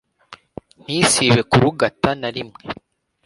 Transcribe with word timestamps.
ntisibe 0.83 1.41
kurugata 1.51 2.09
narimwe 2.19 2.61